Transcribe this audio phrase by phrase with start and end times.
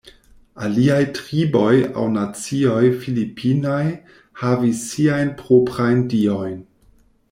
[0.67, 3.81] Aliaj triboj aŭ nacioj Filipinaj
[4.45, 6.63] havis siajn proprajn diojn.